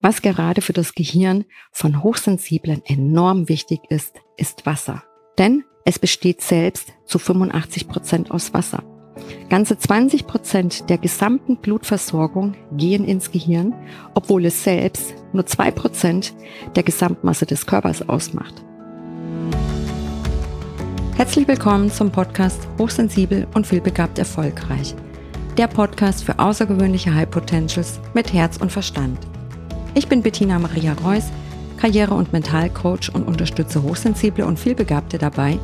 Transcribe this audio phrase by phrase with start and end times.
[0.00, 5.02] Was gerade für das Gehirn von Hochsensiblen enorm wichtig ist, ist Wasser.
[5.38, 8.84] Denn es besteht selbst zu 85 Prozent aus Wasser.
[9.48, 13.74] Ganze 20 Prozent der gesamten Blutversorgung gehen ins Gehirn,
[14.14, 16.32] obwohl es selbst nur zwei Prozent
[16.76, 18.54] der Gesamtmasse des Körpers ausmacht.
[21.16, 24.94] Herzlich willkommen zum Podcast Hochsensibel und vielbegabt erfolgreich.
[25.56, 29.18] Der Podcast für außergewöhnliche High Potentials mit Herz und Verstand.
[29.98, 31.24] Ich bin Bettina Maria Reuss,
[31.76, 35.58] Karriere- und Mentalcoach und unterstütze Hochsensible und Vielbegabte dabei,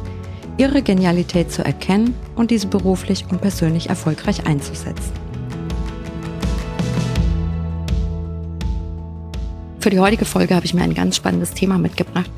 [0.59, 5.12] ihre Genialität zu erkennen und diese beruflich und persönlich erfolgreich einzusetzen.
[9.78, 12.30] Für die heutige Folge habe ich mir ein ganz spannendes Thema mitgebracht.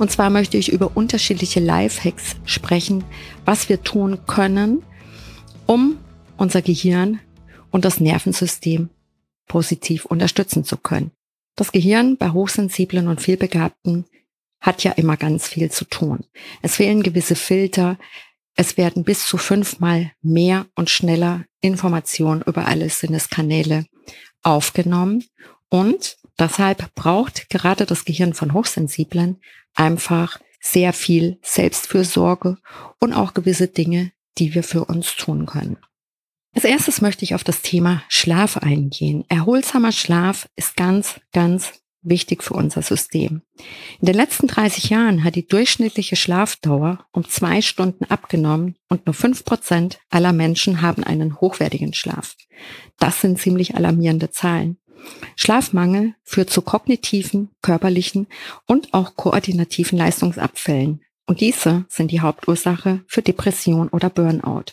[0.00, 3.04] Und zwar möchte ich über unterschiedliche Lifehacks sprechen,
[3.44, 4.82] was wir tun können,
[5.66, 5.98] um
[6.38, 7.20] unser Gehirn
[7.70, 8.90] und das Nervensystem
[9.46, 11.12] positiv unterstützen zu können.
[11.56, 14.04] Das Gehirn bei Hochsensiblen und Vielbegabten
[14.60, 16.24] hat ja immer ganz viel zu tun.
[16.60, 17.98] Es fehlen gewisse Filter.
[18.54, 23.86] Es werden bis zu fünfmal mehr und schneller Informationen über alle Sinneskanäle
[24.42, 25.24] aufgenommen.
[25.68, 29.40] Und deshalb braucht gerade das Gehirn von Hochsensiblen
[29.74, 32.58] einfach sehr viel Selbstfürsorge
[33.00, 35.78] und auch gewisse Dinge, die wir für uns tun können.
[36.56, 39.26] Als erstes möchte ich auf das Thema Schlaf eingehen.
[39.28, 43.42] Erholsamer Schlaf ist ganz, ganz wichtig für unser System.
[44.00, 49.12] In den letzten 30 Jahren hat die durchschnittliche Schlafdauer um zwei Stunden abgenommen und nur
[49.12, 52.36] fünf Prozent aller Menschen haben einen hochwertigen Schlaf.
[52.98, 54.78] Das sind ziemlich alarmierende Zahlen.
[55.36, 58.28] Schlafmangel führt zu kognitiven, körperlichen
[58.66, 61.02] und auch koordinativen Leistungsabfällen.
[61.26, 64.72] Und diese sind die Hauptursache für Depression oder Burnout.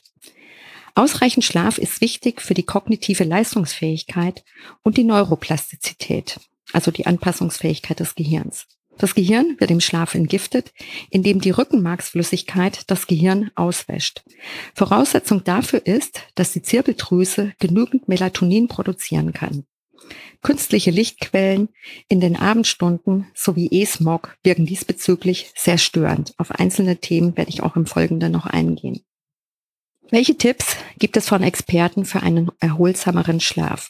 [0.95, 4.43] Ausreichend Schlaf ist wichtig für die kognitive Leistungsfähigkeit
[4.83, 6.39] und die Neuroplastizität,
[6.71, 8.67] also die Anpassungsfähigkeit des Gehirns.
[8.99, 10.71] Das Gehirn wird im Schlaf entgiftet,
[11.09, 14.23] indem die Rückenmarksflüssigkeit das Gehirn auswäscht.
[14.75, 19.65] Voraussetzung dafür ist, dass die Zirbeldrüse genügend Melatonin produzieren kann.
[20.43, 21.69] Künstliche Lichtquellen
[22.07, 26.33] in den Abendstunden sowie E-Smog wirken diesbezüglich sehr störend.
[26.37, 29.03] Auf einzelne Themen werde ich auch im Folgenden noch eingehen.
[30.13, 33.89] Welche Tipps gibt es von Experten für einen erholsameren Schlaf?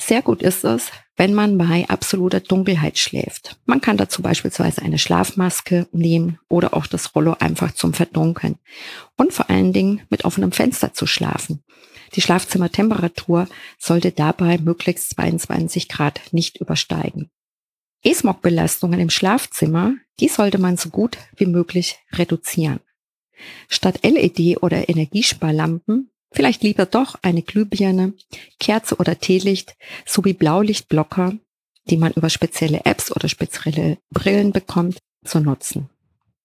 [0.00, 3.58] Sehr gut ist es, wenn man bei absoluter Dunkelheit schläft.
[3.64, 8.60] Man kann dazu beispielsweise eine Schlafmaske nehmen oder auch das Rollo einfach zum Verdunkeln.
[9.16, 11.64] Und vor allen Dingen mit offenem Fenster zu schlafen.
[12.14, 17.28] Die Schlafzimmertemperatur sollte dabei möglichst 22 Grad nicht übersteigen.
[18.04, 22.78] E-Smog-Belastungen im Schlafzimmer, die sollte man so gut wie möglich reduzieren.
[23.68, 28.12] Statt LED oder Energiesparlampen vielleicht lieber doch eine Glühbirne,
[28.58, 31.34] Kerze oder Teelicht sowie Blaulichtblocker,
[31.88, 35.88] die man über spezielle Apps oder spezielle Brillen bekommt, zu nutzen.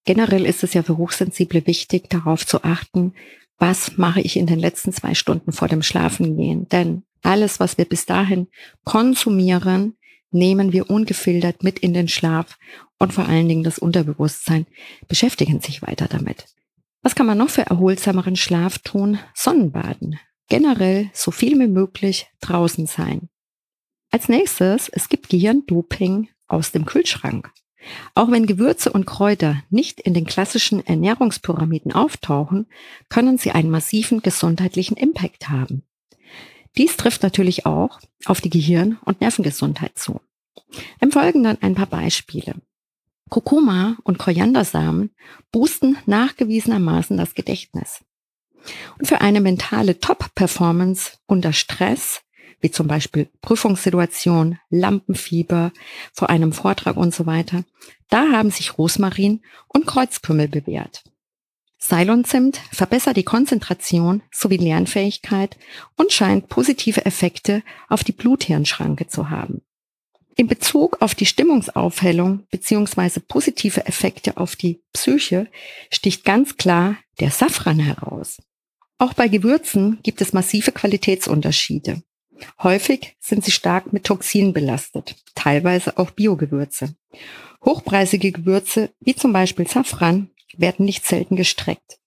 [0.06, 3.14] Generell ist es ja für Hochsensible wichtig, darauf zu achten,
[3.58, 6.68] was mache ich in den letzten zwei Stunden vor dem Schlafengehen.
[6.70, 8.48] Denn alles, was wir bis dahin
[8.86, 9.98] konsumieren,
[10.32, 12.58] nehmen wir ungefiltert mit in den Schlaf
[12.98, 14.66] und vor allen Dingen das Unterbewusstsein
[15.08, 16.46] beschäftigen sich weiter damit.
[17.02, 19.20] Was kann man noch für erholsameren Schlaf tun?
[19.34, 20.20] Sonnenbaden.
[20.50, 23.30] Generell so viel wie möglich draußen sein.
[24.12, 27.52] Als nächstes, es gibt Gehirndoping aus dem Kühlschrank.
[28.16, 32.68] Auch wenn Gewürze und Kräuter nicht in den klassischen Ernährungspyramiden auftauchen,
[33.08, 35.84] können sie einen massiven gesundheitlichen Impact haben.
[36.78, 40.20] Dies trifft natürlich auch auf die Gehirn- und Nervengesundheit zu.
[41.00, 42.56] Im Folgenden ein paar Beispiele.
[43.30, 45.12] Kurkuma und Koriandersamen
[45.52, 48.04] boosten nachgewiesenermaßen das Gedächtnis.
[48.98, 52.22] Und für eine mentale Top-Performance unter Stress,
[52.62, 55.72] wie zum Beispiel Prüfungssituation, Lampenfieber,
[56.14, 57.64] vor einem Vortrag und so weiter,
[58.10, 61.04] da haben sich Rosmarin und Kreuzkümmel bewährt.
[61.80, 65.58] Ceylon-Zimt verbessert die Konzentration sowie Lernfähigkeit
[65.96, 69.62] und scheint positive Effekte auf die Bluthirnschranke zu haben.
[70.36, 75.48] In Bezug auf die Stimmungsaufhellung beziehungsweise positive Effekte auf die Psyche
[75.92, 78.38] sticht ganz klar der Safran heraus.
[78.98, 82.04] Auch bei Gewürzen gibt es massive Qualitätsunterschiede.
[82.62, 86.96] Häufig sind sie stark mit Toxinen belastet, teilweise auch Biogewürze.
[87.64, 92.00] Hochpreisige Gewürze, wie zum Beispiel Safran, werden nicht selten gestreckt.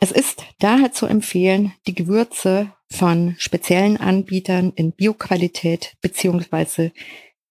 [0.00, 6.92] Es ist daher zu empfehlen, die Gewürze von speziellen Anbietern in Bioqualität beziehungsweise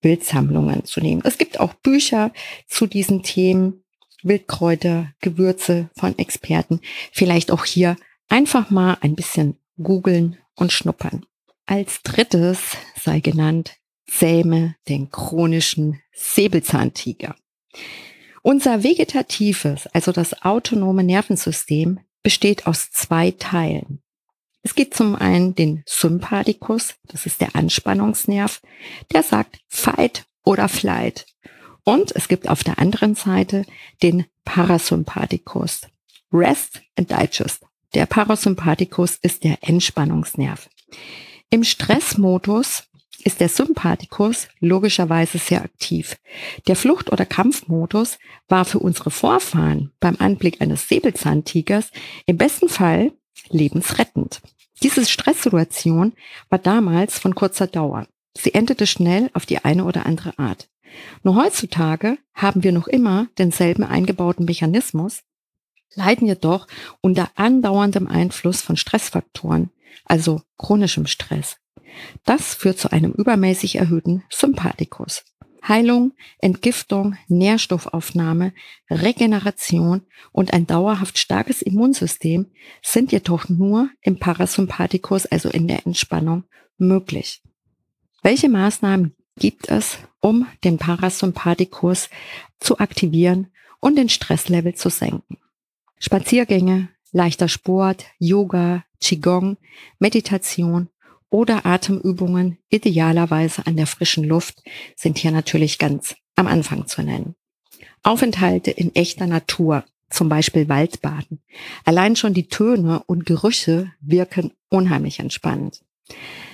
[0.08, 1.22] Bildsammlungen zu nehmen.
[1.26, 2.32] Es gibt auch Bücher
[2.66, 3.84] zu diesen Themen,
[4.24, 6.80] Wildkräuter, Gewürze von Experten.
[7.12, 7.98] Vielleicht auch hier
[8.30, 11.26] einfach mal ein bisschen googeln und schnuppern.
[11.66, 13.76] Als drittes sei genannt
[14.10, 17.36] zähme den chronischen Säbelzahntiger.
[18.42, 24.02] Unser vegetatives, also das autonome Nervensystem, besteht aus zwei Teilen.
[24.68, 28.62] Es gibt zum einen den Sympathikus, das ist der Anspannungsnerv,
[29.14, 31.26] der sagt Fight oder Flight.
[31.86, 33.64] Und es gibt auf der anderen Seite
[34.04, 35.84] den Parasympathikus,
[36.34, 37.64] Rest and Digest.
[37.94, 40.68] Der Parasympathikus ist der Entspannungsnerv.
[41.50, 42.84] Im Stressmodus
[43.24, 46.18] ist der Sympathikus logischerweise sehr aktiv.
[46.68, 48.18] Der Flucht- oder Kampfmodus
[48.50, 51.90] war für unsere Vorfahren beim Anblick eines Säbelzahntigers
[52.26, 53.14] im besten Fall
[53.50, 54.42] lebensrettend.
[54.84, 56.14] Diese Stresssituation
[56.50, 58.08] war damals von kurzer Dauer.
[58.38, 60.70] Sie endete schnell auf die eine oder andere Art.
[61.24, 65.24] Nur heutzutage haben wir noch immer denselben eingebauten Mechanismus,
[65.96, 66.68] leiden jedoch
[67.02, 69.72] unter andauerndem Einfluss von Stressfaktoren,
[70.06, 71.58] also chronischem Stress.
[72.24, 75.24] Das führt zu einem übermäßig erhöhten Sympathikus.
[75.66, 78.54] Heilung, Entgiftung, Nährstoffaufnahme,
[78.90, 80.02] Regeneration
[80.32, 82.48] und ein dauerhaft starkes Immunsystem
[82.82, 86.44] sind jedoch nur im Parasympathikus, also in der Entspannung,
[86.78, 87.42] möglich.
[88.24, 92.10] Welche Maßnahmen gibt es, um den Parasympathikus
[92.60, 93.48] zu aktivieren
[93.80, 95.38] und den Stresslevel zu senken?
[96.00, 99.58] Spaziergänge, leichter Sport, Yoga, Qigong,
[100.00, 100.90] Meditation
[101.30, 104.64] oder Atemübungen, idealerweise an der frischen Luft,
[104.96, 107.36] sind hier natürlich ganz am Anfang zu nennen.
[108.04, 111.42] Aufenthalte in echter Natur, zum Beispiel Waldbaden.
[111.84, 115.84] Allein schon die Töne und Gerüche wirken unheimlich entspannend.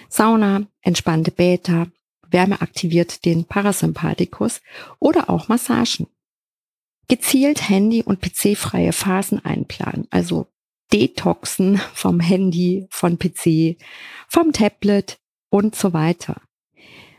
[0.10, 1.88] Sauna, entspannte Bäder,
[2.30, 4.62] Wärme aktiviert den Parasympathikus
[5.00, 6.08] oder auch Massagen.
[7.08, 10.48] Gezielt Handy- und PC-freie Phasen einplanen, also
[10.94, 13.78] Detoxen vom Handy, von PC,
[14.30, 15.18] vom Tablet
[15.50, 16.40] und so weiter.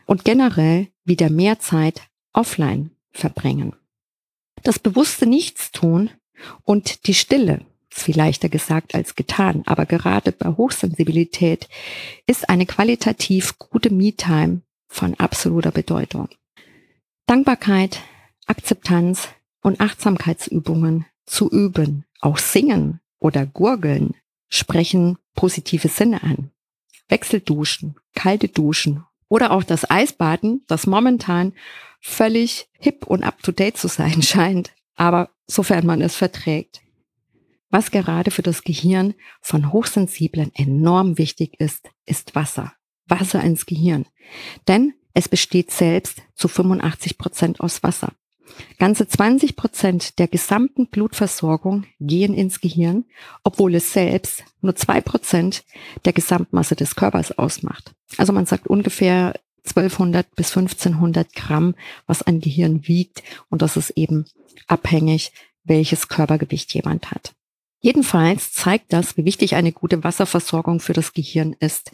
[0.06, 3.74] Und generell wieder mehr Zeit offline verbringen.
[4.62, 6.10] Das bewusste Nichtstun
[6.62, 11.68] und die Stille, ist viel leichter gesagt als getan, aber gerade bei Hochsensibilität
[12.26, 16.28] ist eine qualitativ gute Me-Time von absoluter Bedeutung.
[17.26, 18.00] Dankbarkeit,
[18.46, 19.28] Akzeptanz
[19.62, 24.14] und Achtsamkeitsübungen zu üben, auch singen oder Gurgeln
[24.50, 26.50] sprechen positive Sinne an.
[27.08, 31.54] Wechselduschen, kalte Duschen oder auch das Eisbaden, das momentan
[32.00, 36.82] völlig hip und up-to-date zu sein scheint, aber sofern man es verträgt.
[37.70, 42.74] Was gerade für das Gehirn von Hochsensiblen enorm wichtig ist, ist Wasser.
[43.06, 44.04] Wasser ins Gehirn.
[44.68, 48.12] Denn es besteht selbst zu 85 Prozent aus Wasser.
[48.78, 53.04] Ganze 20 Prozent der gesamten Blutversorgung gehen ins Gehirn,
[53.42, 55.64] obwohl es selbst nur zwei Prozent
[56.04, 57.92] der Gesamtmasse des Körpers ausmacht.
[58.16, 59.34] Also man sagt ungefähr
[59.66, 61.74] 1200 bis 1500 Gramm,
[62.06, 63.22] was ein Gehirn wiegt.
[63.48, 64.26] Und das ist eben
[64.66, 65.32] abhängig,
[65.64, 67.34] welches Körpergewicht jemand hat.
[67.80, 71.92] Jedenfalls zeigt das, wie wichtig eine gute Wasserversorgung für das Gehirn ist.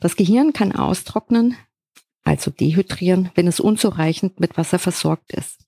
[0.00, 1.56] Das Gehirn kann austrocknen,
[2.22, 5.58] also dehydrieren, wenn es unzureichend mit Wasser versorgt ist.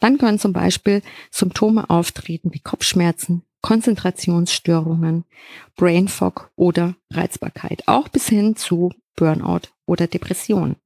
[0.00, 5.24] Dann können zum Beispiel Symptome auftreten wie Kopfschmerzen, Konzentrationsstörungen,
[5.76, 10.76] Brain Fog oder Reizbarkeit, auch bis hin zu Burnout oder Depression.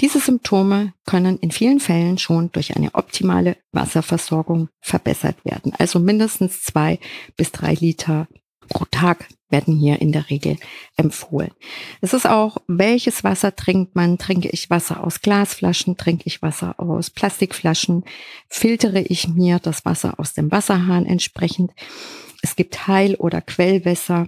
[0.00, 5.72] Diese Symptome können in vielen Fällen schon durch eine optimale Wasserversorgung verbessert werden.
[5.78, 6.98] Also mindestens zwei
[7.36, 8.26] bis drei Liter
[8.68, 10.56] pro Tag werden hier in der Regel
[10.96, 11.52] empfohlen.
[12.00, 14.18] Es ist auch, welches Wasser trinkt man?
[14.18, 15.96] Trinke ich Wasser aus Glasflaschen?
[15.96, 18.02] Trinke ich Wasser aus Plastikflaschen?
[18.48, 21.70] Filtere ich mir das Wasser aus dem Wasserhahn entsprechend?
[22.42, 24.26] Es gibt Heil- oder Quellwässer.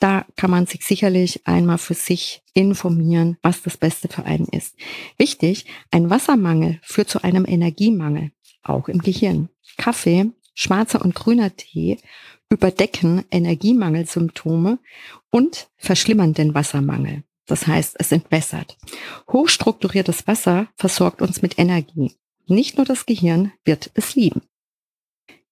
[0.00, 4.74] Da kann man sich sicherlich einmal für sich informieren, was das Beste für einen ist.
[5.18, 8.32] Wichtig, ein Wassermangel führt zu einem Energiemangel,
[8.64, 9.50] auch im Gehirn.
[9.76, 11.98] Kaffee, schwarzer und grüner Tee
[12.50, 14.78] überdecken Energiemangelsymptome
[15.30, 17.22] und verschlimmern den Wassermangel.
[17.46, 18.76] Das heißt, es entwässert.
[19.30, 22.16] Hochstrukturiertes Wasser versorgt uns mit Energie.
[22.46, 24.42] Nicht nur das Gehirn wird es lieben.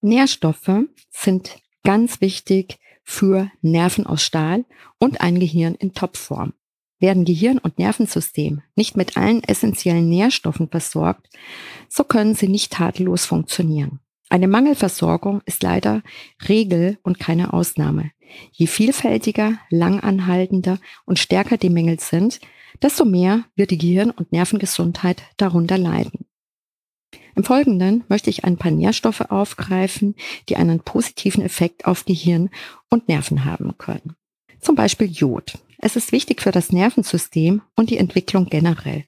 [0.00, 4.64] Nährstoffe sind ganz wichtig für Nerven aus Stahl
[4.98, 6.52] und ein Gehirn in Topform.
[6.98, 11.28] Werden Gehirn und Nervensystem nicht mit allen essentiellen Nährstoffen versorgt,
[11.88, 14.00] so können sie nicht tadellos funktionieren.
[14.28, 16.02] Eine Mangelversorgung ist leider
[16.48, 18.10] Regel und keine Ausnahme.
[18.52, 22.40] Je vielfältiger, langanhaltender und stärker die Mängel sind,
[22.82, 26.26] desto mehr wird die Gehirn- und Nervengesundheit darunter leiden.
[27.36, 30.16] Im Folgenden möchte ich ein paar Nährstoffe aufgreifen,
[30.48, 32.50] die einen positiven Effekt auf Gehirn
[32.90, 34.16] und Nerven haben können.
[34.60, 35.58] Zum Beispiel Jod.
[35.78, 39.04] Es ist wichtig für das Nervensystem und die Entwicklung generell.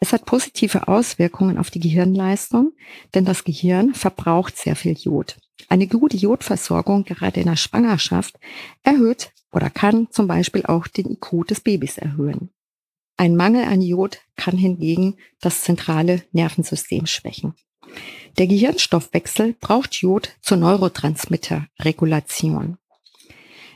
[0.00, 2.72] Es hat positive Auswirkungen auf die Gehirnleistung,
[3.14, 5.36] denn das Gehirn verbraucht sehr viel Jod.
[5.68, 8.38] Eine gute Jodversorgung, gerade in der Schwangerschaft,
[8.82, 12.50] erhöht oder kann zum Beispiel auch den IQ des Babys erhöhen.
[13.16, 17.54] Ein Mangel an Jod kann hingegen das zentrale Nervensystem schwächen.
[18.38, 22.78] Der Gehirnstoffwechsel braucht Jod zur Neurotransmitterregulation.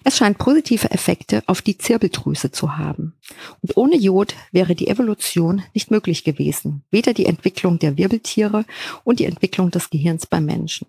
[0.06, 3.14] Es scheint positive Effekte auf die Zirbeldrüse zu haben.
[3.62, 8.66] Und ohne Jod wäre die Evolution nicht möglich gewesen, weder die Entwicklung der Wirbeltiere
[9.02, 10.86] und die Entwicklung des Gehirns beim Menschen.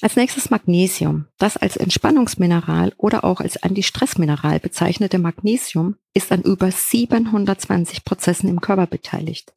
[0.00, 1.26] Als nächstes Magnesium.
[1.36, 8.62] Das als Entspannungsmineral oder auch als Antistressmineral bezeichnete Magnesium ist an über 720 Prozessen im
[8.62, 9.52] Körper beteiligt.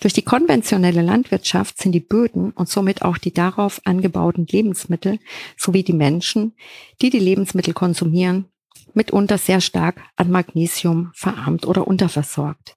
[0.00, 5.18] Durch die konventionelle Landwirtschaft sind die Böden und somit auch die darauf angebauten Lebensmittel
[5.56, 6.54] sowie die Menschen,
[7.00, 8.46] die die Lebensmittel konsumieren,
[8.92, 12.76] mitunter sehr stark an Magnesium verarmt oder unterversorgt.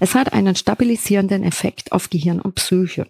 [0.00, 3.06] Es hat einen stabilisierenden Effekt auf Gehirn und Psyche.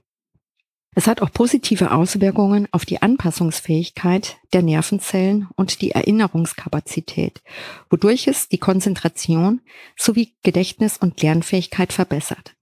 [0.95, 7.41] Es hat auch positive Auswirkungen auf die Anpassungsfähigkeit der Nervenzellen und die Erinnerungskapazität,
[7.88, 9.62] wodurch es die Konzentration
[9.97, 12.55] sowie Gedächtnis und Lernfähigkeit verbessert.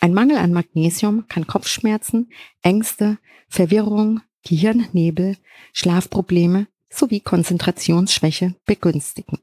[0.00, 2.30] Ein Mangel an Magnesium kann Kopfschmerzen,
[2.62, 5.36] Ängste, Verwirrung, Gehirnnebel,
[5.72, 9.38] Schlafprobleme sowie Konzentrationsschwäche begünstigen.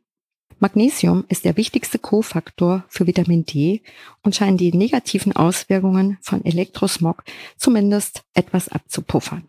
[0.59, 3.81] Magnesium ist der wichtigste Kofaktor für Vitamin D
[4.23, 7.23] und scheint die negativen Auswirkungen von Elektrosmog
[7.57, 9.47] zumindest etwas abzupuffern.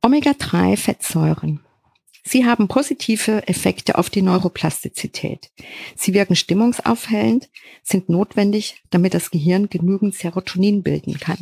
[0.00, 1.60] Omega-3-Fettsäuren.
[2.26, 5.50] Sie haben positive Effekte auf die Neuroplastizität.
[5.94, 7.50] Sie wirken stimmungsaufhellend,
[7.82, 11.38] sind notwendig, damit das Gehirn genügend Serotonin bilden kann.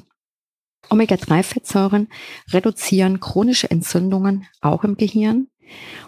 [0.91, 2.09] Omega-3-Fettsäuren
[2.51, 5.47] reduzieren chronische Entzündungen auch im Gehirn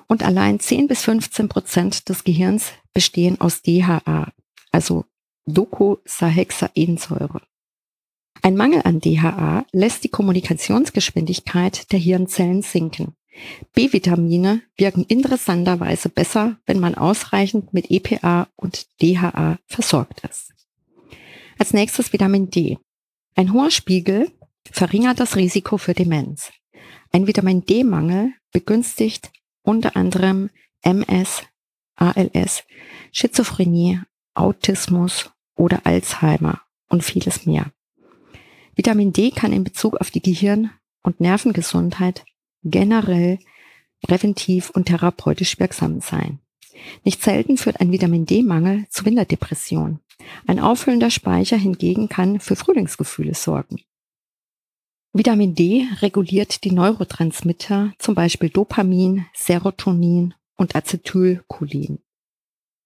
[0.08, 4.32] und allein 10 bis 15 Prozent des Gehirns bestehen aus DHA,
[4.72, 5.04] also
[5.46, 7.42] Docosahexaensäure.
[8.42, 13.14] Ein Mangel an DHA lässt die Kommunikationsgeschwindigkeit der Hirnzellen sinken.
[13.74, 20.52] B-Vitamine wirken interessanterweise besser, wenn man ausreichend mit EPA und DHA versorgt ist.
[21.58, 22.78] Als nächstes Vitamin D.
[23.34, 24.30] Ein hoher Spiegel
[24.70, 26.52] verringert das Risiko für Demenz.
[27.12, 29.30] Ein Vitamin D-Mangel begünstigt
[29.62, 30.50] unter anderem
[30.82, 31.42] MS,
[31.96, 32.64] ALS,
[33.12, 34.00] Schizophrenie,
[34.34, 37.72] Autismus oder Alzheimer und vieles mehr.
[38.74, 40.70] Vitamin D kann in Bezug auf die Gehirn-
[41.02, 42.24] und Nervengesundheit
[42.64, 43.38] generell
[44.02, 46.40] präventiv und therapeutisch wirksam sein.
[47.04, 50.00] Nicht selten führt ein Vitamin D-Mangel zu Winterdepression.
[50.46, 53.80] Ein auffüllender Speicher hingegen kann für Frühlingsgefühle sorgen.
[55.12, 62.00] Vitamin D reguliert die Neurotransmitter, zum Beispiel Dopamin, Serotonin und Acetylcholin.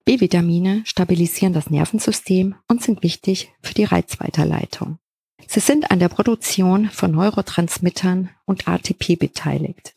[0.05, 4.99] B-Vitamine stabilisieren das Nervensystem und sind wichtig für die Reizweiterleitung.
[5.47, 9.93] Sie sind an der Produktion von Neurotransmittern und ATP beteiligt.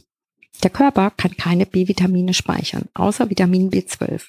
[0.63, 4.23] Der Körper kann keine B-Vitamine speichern, außer Vitamin B12.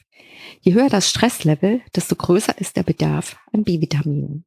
[0.62, 4.46] Je höher das Stresslevel, desto größer ist der Bedarf an B-Vitaminen.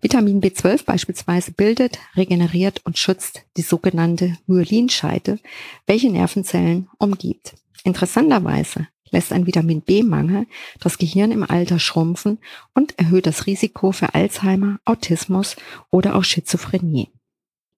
[0.00, 5.38] Vitamin B12 beispielsweise bildet, regeneriert und schützt die sogenannte Myelinscheide,
[5.86, 7.54] welche Nervenzellen umgibt.
[7.84, 10.46] Interessanterweise lässt ein Vitamin B-Mangel
[10.80, 12.38] das Gehirn im Alter schrumpfen
[12.74, 15.56] und erhöht das Risiko für Alzheimer, Autismus
[15.90, 17.10] oder auch Schizophrenie.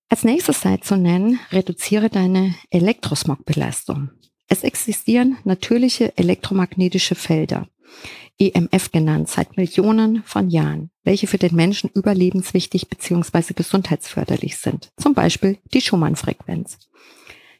[0.08, 4.10] Als nächstes sei zu nennen, reduziere deine Elektrosmogbelastung.
[4.46, 7.68] Es existieren natürliche elektromagnetische Felder.
[8.38, 13.54] EMF genannt, seit Millionen von Jahren, welche für den Menschen überlebenswichtig bzw.
[13.54, 16.78] gesundheitsförderlich sind, zum Beispiel die Schumann-Frequenz.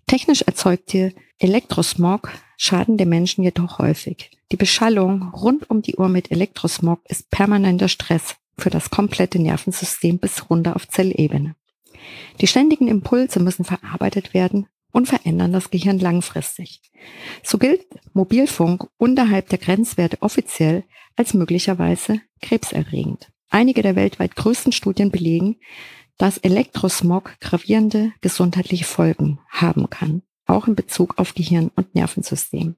[0.07, 4.31] Technisch erzeugte Elektrosmog schaden den Menschen jedoch häufig.
[4.53, 10.19] Die Beschallung rund um die Uhr mit Elektrosmog ist permanenter Stress für das komplette Nervensystem
[10.19, 11.57] bis runter auf Zellebene.
[12.41, 16.81] Die ständigen Impulse müssen verarbeitet werden und verändern das Gehirn langfristig.
[17.43, 20.85] So gilt Mobilfunk unterhalb der Grenzwerte offiziell
[21.17, 23.33] als möglicherweise krebserregend.
[23.51, 25.57] Einige der weltweit größten Studien belegen,
[26.17, 32.77] dass Elektrosmog gravierende gesundheitliche Folgen haben kann, auch in Bezug auf Gehirn und Nervensystem.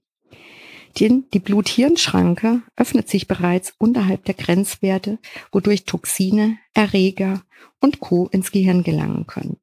[0.97, 5.19] Die, die Blut-Hirn-Schranke öffnet sich bereits unterhalb der Grenzwerte,
[5.51, 7.43] wodurch Toxine, Erreger
[7.81, 8.29] und Co.
[8.29, 9.57] ins Gehirn gelangen können.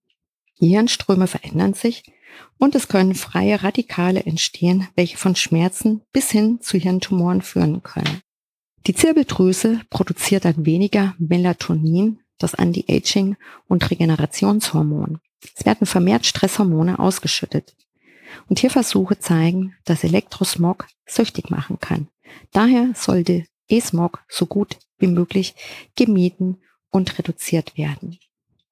[0.59, 2.03] Gehirnströme verändern sich
[2.57, 8.21] und es können freie Radikale entstehen, welche von Schmerzen bis hin zu Hirntumoren führen können.
[8.87, 15.19] Die Zirbeldrüse produziert dann weniger Melatonin, das Anti-Aging und Regenerationshormon.
[15.55, 17.75] Es werden vermehrt Stresshormone ausgeschüttet.
[18.47, 22.07] Und Tierversuche zeigen, dass Elektrosmog süchtig machen kann.
[22.51, 25.55] Daher sollte E-Smog so gut wie möglich
[25.95, 26.57] gemieden
[26.89, 28.17] und reduziert werden.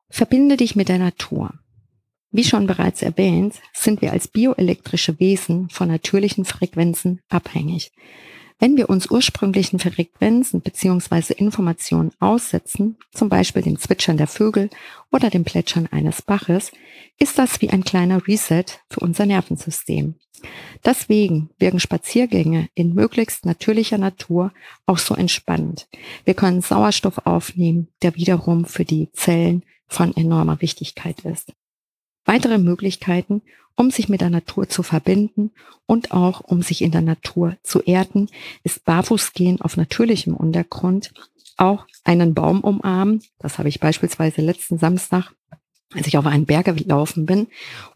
[0.09, 1.53] Verbinde dich mit der Natur.
[2.31, 7.91] Wie schon bereits erwähnt, sind wir als bioelektrische Wesen von natürlichen Frequenzen abhängig.
[8.61, 11.33] Wenn wir uns ursprünglichen Frequenzen bzw.
[11.33, 14.69] Informationen aussetzen, zum Beispiel dem Zwitschern der Vögel
[15.11, 16.73] oder dem Plätschern eines Baches,
[17.17, 20.15] ist das wie ein kleiner Reset für unser Nervensystem.
[20.83, 24.51] Deswegen wirken Spaziergänge in möglichst natürlicher Natur
[24.85, 25.87] auch so entspannend.
[26.25, 31.53] Wir können Sauerstoff aufnehmen, der wiederum für die Zellen von enormer Wichtigkeit ist.
[32.29, 33.41] Weitere Möglichkeiten,
[33.75, 35.49] um sich mit der Natur zu verbinden
[35.87, 38.29] und auch um sich in der Natur zu erden,
[38.63, 41.11] ist Barfußgehen auf natürlichem Untergrund,
[41.57, 43.23] auch einen Baum umarmen.
[43.39, 45.31] Das habe ich beispielsweise letzten Samstag,
[45.95, 47.47] als ich auf einen Berg gelaufen bin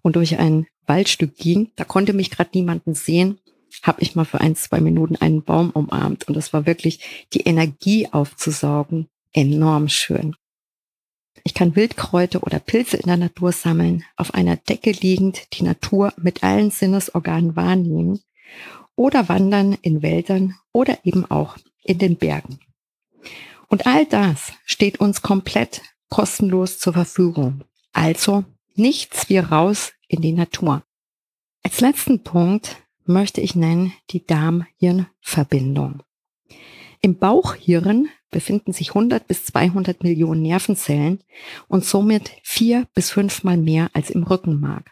[0.01, 3.37] und durch ein Waldstück ging, da konnte mich gerade niemanden sehen,
[3.83, 7.41] habe ich mal für ein, zwei Minuten einen Baum umarmt und es war wirklich die
[7.41, 10.35] Energie aufzusaugen enorm schön.
[11.43, 16.13] Ich kann Wildkräuter oder Pilze in der Natur sammeln, auf einer Decke liegend die Natur
[16.17, 18.21] mit allen Sinnesorganen wahrnehmen
[18.95, 22.59] oder wandern in Wäldern oder eben auch in den Bergen.
[23.67, 27.63] Und all das steht uns komplett kostenlos zur Verfügung.
[27.91, 30.83] Also nichts wie raus in die Natur.
[31.63, 36.03] Als letzten Punkt möchte ich nennen die Darm-Hirn-Verbindung.
[37.01, 41.19] Im Bauchhirn befinden sich 100 bis 200 Millionen Nervenzellen
[41.69, 44.91] und somit vier bis fünfmal mehr als im Rückenmark.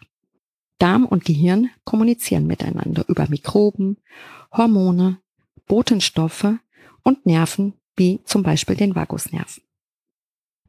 [0.78, 3.98] Darm und Gehirn kommunizieren miteinander über Mikroben,
[4.54, 5.18] Hormone,
[5.68, 6.54] Botenstoffe
[7.04, 9.64] und Nerven wie zum Beispiel den Vagusnerven.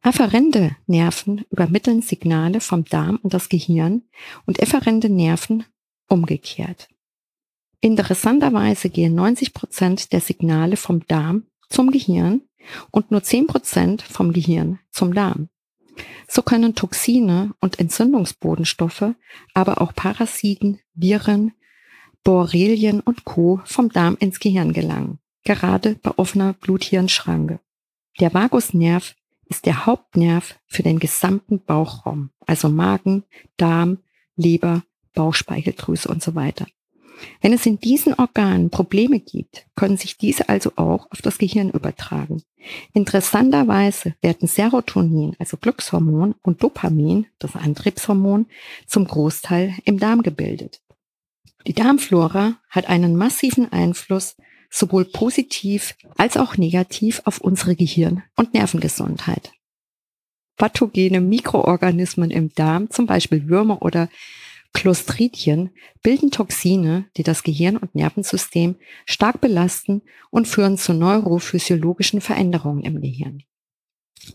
[0.01, 4.03] Afferente Nerven übermitteln Signale vom Darm und das Gehirn
[4.47, 5.65] und efferente Nerven
[6.09, 6.89] umgekehrt.
[7.81, 12.43] Interessanterweise gehen 90 Prozent der Signale vom Darm zum Gehirn
[12.91, 15.49] und nur 10% vom Gehirn zum Darm.
[16.29, 19.15] So können Toxine und Entzündungsbodenstoffe,
[19.55, 21.53] aber auch Parasiten, Viren,
[22.25, 23.61] Borrelien und Co.
[23.65, 27.61] vom Darm ins Gehirn gelangen, gerade bei offener Blut-Hirn-Schranke.
[28.21, 29.15] Der Vagusnerv
[29.49, 33.25] ist der Hauptnerv für den gesamten Bauchraum, also Magen,
[33.57, 33.99] Darm,
[34.37, 34.83] Leber,
[35.15, 36.67] Bauchspeicheldrüse und so weiter.
[37.41, 41.71] Wenn es in diesen Organen Probleme gibt, können sich diese also auch auf das Gehirn
[41.71, 42.43] übertragen.
[42.93, 48.47] Interessanterweise werden Serotonin, also Glückshormon, und Dopamin, das Antriebshormon,
[48.87, 50.81] zum Großteil im Darm gebildet.
[51.67, 54.37] Die Darmflora hat einen massiven Einfluss
[54.71, 59.53] sowohl positiv als auch negativ auf unsere Gehirn- und Nervengesundheit.
[60.57, 64.09] Pathogene Mikroorganismen im Darm, zum Beispiel Würmer oder
[64.73, 65.71] Clostridien
[66.03, 73.01] bilden Toxine, die das Gehirn und Nervensystem stark belasten und führen zu neurophysiologischen Veränderungen im
[73.01, 73.43] Gehirn.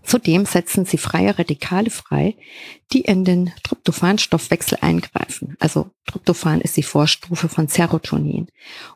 [0.04, 2.36] Zudem setzen sie freie Radikale frei,
[2.92, 5.56] die in den Tryptophanstoffwechsel eingreifen.
[5.60, 8.48] Also Tryptophan ist die Vorstufe von Serotonin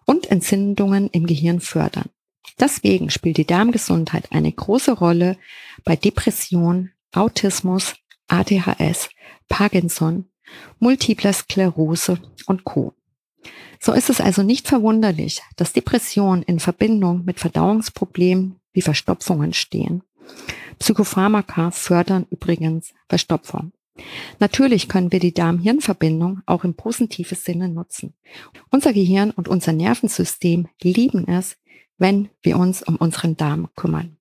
[0.06, 2.10] und Entzündungen im Gehirn fördern.
[2.60, 5.38] Deswegen spielt die Darmgesundheit eine große Rolle
[5.84, 7.95] bei Depression, Autismus,
[8.27, 9.10] ADHS,
[9.47, 10.31] Parkinson
[10.80, 12.94] Multipler Sklerose und Co.
[13.80, 20.04] So ist es also nicht verwunderlich, dass Depressionen in Verbindung mit Verdauungsproblemen wie Verstopfungen stehen.
[20.80, 23.72] Psychopharmaka fördern übrigens Verstopfung.
[24.40, 28.14] Natürlich können wir die Darm-Hirn-Verbindung auch im positiven Sinne nutzen.
[28.70, 31.58] Unser Gehirn und unser Nervensystem lieben es,
[31.98, 34.18] wenn wir uns um unseren Darm kümmern.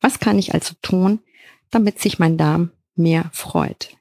[0.00, 1.20] Was kann ich also tun,
[1.70, 3.96] damit sich mein Darm mehr freut?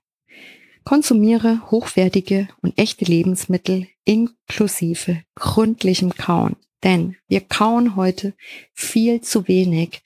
[0.83, 6.55] Konsumiere hochwertige und echte Lebensmittel inklusive gründlichem Kauen.
[6.83, 8.33] Denn wir kauen heute
[8.73, 10.01] viel zu wenig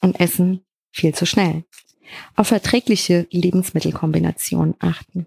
[0.00, 1.64] und essen viel zu schnell.
[2.36, 5.26] Auf verträgliche Lebensmittelkombinationen achten.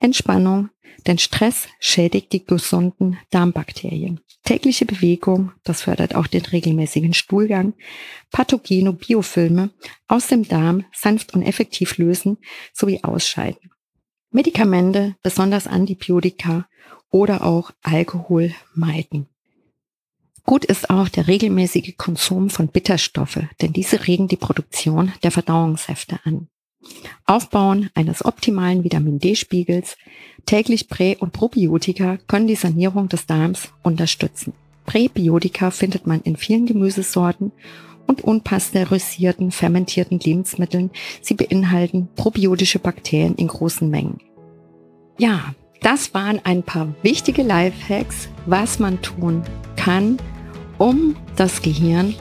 [0.00, 0.70] Entspannung,
[1.06, 4.20] denn Stress schädigt die gesunden Darmbakterien.
[4.44, 7.74] Tägliche Bewegung, das fördert auch den regelmäßigen Stuhlgang.
[8.30, 9.70] Pathogene Biofilme
[10.08, 12.38] aus dem Darm sanft und effektiv lösen
[12.72, 13.70] sowie ausscheiden.
[14.32, 16.66] Medikamente, besonders Antibiotika
[17.10, 19.26] oder auch Alkohol meiden.
[20.44, 26.18] Gut ist auch der regelmäßige Konsum von Bitterstoffe, denn diese regen die Produktion der Verdauungssäfte
[26.24, 26.48] an.
[27.26, 29.96] Aufbauen eines optimalen Vitamin D-Spiegels,
[30.46, 34.52] täglich Prä- und Probiotika können die Sanierung des Darms unterstützen.
[34.86, 37.52] Präbiotika findet man in vielen Gemüsesorten
[38.06, 40.90] und unpasteurisierten, fermentierten Lebensmitteln.
[41.20, 44.18] Sie beinhalten probiotische Bakterien in großen Mengen.
[45.18, 49.42] Ja, das waren ein paar wichtige Lifehacks, was man tun
[49.76, 50.18] kann,
[50.78, 52.14] um das Gehirn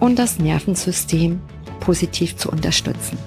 [0.00, 1.40] und das Nervensystem
[1.80, 3.18] positiv zu unterstützen.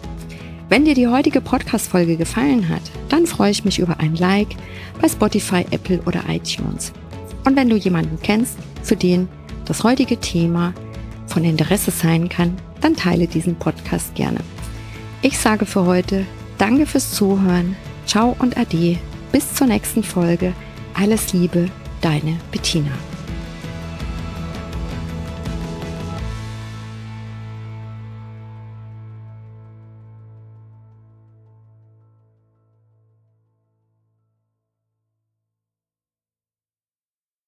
[0.68, 4.56] Wenn dir die heutige Podcast-Folge gefallen hat, dann freue ich mich über ein Like
[5.00, 6.91] bei Spotify, Apple oder iTunes.
[7.46, 9.28] Und wenn du jemanden kennst, für den
[9.65, 10.74] das heutige Thema
[11.36, 14.39] von Interesse sein kann, dann teile diesen Podcast gerne.
[15.21, 16.26] Ich sage für heute
[16.58, 18.98] Danke fürs Zuhören, ciao und ade,
[19.34, 20.54] bis zur nächsten Folge.
[20.93, 21.67] Alles Liebe,
[22.00, 22.91] deine Bettina.